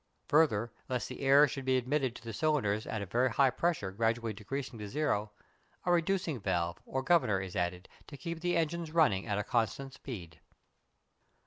[0.29, 3.91] Further, lest the air should be admitted to the cylinders at a very high pressure
[3.91, 5.31] gradually decreasing to zero,
[5.85, 9.93] a "reducing valve" or governor is added to keep the engines running at a constant
[9.93, 10.39] speed.